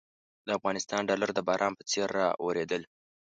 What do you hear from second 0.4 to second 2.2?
له افغانستانه ډالر د باران په څېر